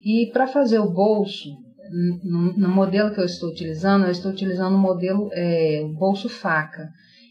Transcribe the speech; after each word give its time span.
E 0.00 0.30
para 0.32 0.46
fazer 0.46 0.78
o 0.78 0.90
bolso, 0.90 1.48
no, 2.22 2.52
no, 2.52 2.68
modelo 2.68 3.12
que 3.12 3.20
eu 3.20 3.24
estou 3.24 3.50
utilizando, 3.50 4.04
eu 4.04 4.10
estou 4.10 4.30
utilizando 4.30 4.74
o 4.74 4.78
modelo 4.78 5.28
é, 5.32 5.82
bolso 5.98 6.28
faca. 6.28 6.88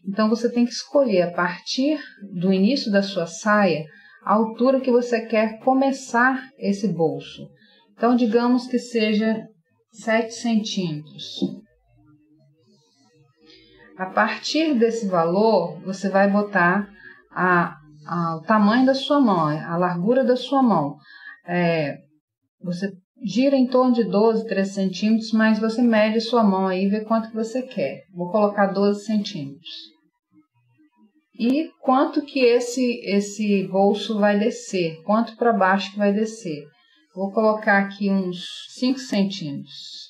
Então 0.07 0.29
você 0.29 0.49
tem 0.51 0.65
que 0.65 0.71
escolher 0.71 1.23
a 1.23 1.31
partir 1.31 1.99
do 2.33 2.51
início 2.51 2.91
da 2.91 3.01
sua 3.01 3.27
saia 3.27 3.85
a 4.23 4.33
altura 4.33 4.81
que 4.81 4.91
você 4.91 5.25
quer 5.25 5.59
começar 5.59 6.49
esse 6.57 6.87
bolso. 6.87 7.47
Então 7.95 8.15
digamos 8.15 8.67
que 8.67 8.79
seja 8.79 9.45
7 9.91 10.33
centímetros. 10.33 11.39
A 13.97 14.05
partir 14.07 14.75
desse 14.75 15.07
valor, 15.07 15.79
você 15.83 16.07
vai 16.09 16.29
botar 16.29 16.87
a, 17.31 17.75
a, 18.05 18.35
o 18.35 18.41
tamanho 18.41 18.85
da 18.85 18.93
sua 18.93 19.19
mão, 19.19 19.47
a 19.47 19.75
largura 19.77 20.23
da 20.23 20.35
sua 20.35 20.61
mão. 20.61 20.97
É, 21.47 21.97
você 22.61 22.91
gira 23.23 23.55
em 23.55 23.67
torno 23.67 23.93
de 23.93 24.03
12, 24.03 24.45
13 24.47 24.73
centímetros, 24.73 25.31
mas 25.31 25.59
você 25.59 25.81
mede 25.81 26.21
sua 26.21 26.43
mão 26.43 26.67
aí 26.67 26.85
e 26.85 26.89
vê 26.89 27.03
quanto 27.03 27.29
que 27.29 27.35
você 27.35 27.61
quer. 27.61 28.03
Vou 28.13 28.31
colocar 28.31 28.67
12 28.67 29.05
centímetros. 29.05 29.69
E 31.39 31.69
quanto 31.81 32.23
que 32.23 32.39
esse, 32.39 32.99
esse 33.03 33.67
bolso 33.67 34.17
vai 34.19 34.39
descer? 34.39 35.01
Quanto 35.03 35.35
para 35.35 35.53
baixo 35.53 35.91
que 35.91 35.97
vai 35.97 36.11
descer? 36.11 36.63
Vou 37.13 37.31
colocar 37.31 37.79
aqui 37.79 38.09
uns 38.09 38.43
5 38.79 38.97
centímetros. 38.99 40.07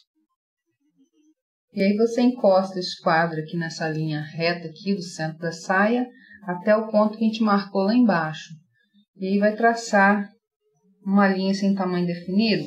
E 1.73 1.83
aí 1.83 1.95
você 1.95 2.21
encosta 2.21 2.79
esse 2.79 2.99
quadro 3.01 3.39
aqui 3.39 3.57
nessa 3.57 3.87
linha 3.89 4.21
reta 4.21 4.67
aqui 4.67 4.95
do 4.95 5.01
centro 5.01 5.37
da 5.37 5.51
saia 5.51 6.07
até 6.43 6.75
o 6.75 6.87
ponto 6.87 7.17
que 7.17 7.23
a 7.23 7.27
gente 7.27 7.43
marcou 7.43 7.83
lá 7.83 7.93
embaixo. 7.93 8.49
E 9.17 9.27
aí 9.27 9.37
vai 9.37 9.55
traçar 9.55 10.29
uma 11.07 11.29
linha 11.29 11.53
sem 11.53 11.73
tamanho 11.73 12.05
definido. 12.05 12.65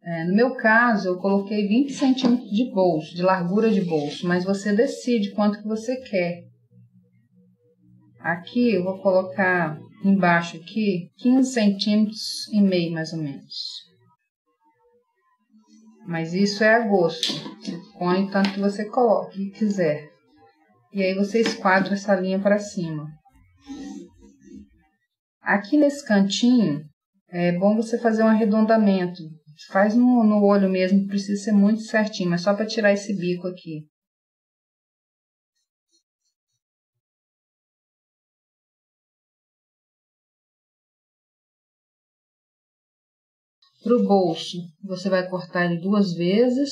É, 0.00 0.24
no 0.24 0.32
meu 0.32 0.54
caso, 0.54 1.08
eu 1.08 1.18
coloquei 1.18 1.66
20 1.66 1.92
centímetros 1.92 2.48
de 2.48 2.70
bolso, 2.70 3.12
de 3.12 3.22
largura 3.22 3.68
de 3.68 3.80
bolso, 3.80 4.28
mas 4.28 4.44
você 4.44 4.72
decide 4.72 5.32
quanto 5.32 5.60
que 5.60 5.66
você 5.66 5.96
quer. 5.96 6.44
Aqui 8.20 8.74
eu 8.74 8.84
vou 8.84 8.98
colocar 8.98 9.76
embaixo 10.04 10.56
aqui 10.56 11.10
15 11.16 11.52
centímetros 11.52 12.46
e 12.52 12.60
meio 12.60 12.92
mais 12.92 13.12
ou 13.12 13.18
menos. 13.18 13.84
Mas 16.06 16.32
isso 16.32 16.62
é 16.62 16.76
a 16.76 16.86
gosto. 16.86 17.32
Você 17.60 17.76
põe 17.98 18.30
tanto 18.30 18.52
que 18.52 18.60
você 18.60 18.84
coloque, 18.84 19.50
quiser. 19.50 20.08
E 20.92 21.02
aí 21.02 21.14
você 21.14 21.40
esquadra 21.40 21.94
essa 21.94 22.14
linha 22.14 22.38
para 22.38 22.60
cima. 22.60 23.10
Aqui 25.46 25.76
nesse 25.76 26.04
cantinho, 26.04 26.84
é 27.28 27.56
bom 27.56 27.76
você 27.76 27.96
fazer 28.00 28.24
um 28.24 28.26
arredondamento. 28.26 29.22
Faz 29.68 29.94
no, 29.94 30.24
no 30.24 30.44
olho 30.44 30.68
mesmo, 30.68 31.06
precisa 31.06 31.40
ser 31.40 31.52
muito 31.52 31.82
certinho, 31.82 32.30
mas 32.30 32.42
só 32.42 32.52
para 32.52 32.66
tirar 32.66 32.92
esse 32.92 33.16
bico 33.16 33.46
aqui. 33.46 33.86
Para 43.84 43.94
o 43.94 44.02
bolso, 44.02 44.58
você 44.82 45.08
vai 45.08 45.30
cortar 45.30 45.66
ele 45.66 45.80
duas 45.80 46.12
vezes. 46.14 46.70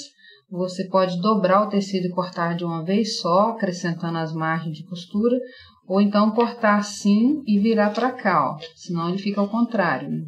Você 0.51 0.89
pode 0.89 1.21
dobrar 1.21 1.63
o 1.63 1.69
tecido 1.69 2.09
e 2.09 2.11
cortar 2.11 2.57
de 2.57 2.65
uma 2.65 2.85
vez 2.85 3.21
só, 3.21 3.51
acrescentando 3.51 4.19
as 4.19 4.33
margens 4.33 4.79
de 4.79 4.85
costura, 4.85 5.39
ou 5.87 6.01
então 6.01 6.31
cortar 6.31 6.79
assim 6.79 7.43
e 7.47 7.59
virar 7.59 7.91
para 7.91 8.11
cá, 8.11 8.51
ó, 8.51 8.59
senão 8.75 9.09
ele 9.09 9.19
fica 9.19 9.41
ao 9.41 9.49
contrário. 9.49 10.09
Né? 10.09 10.25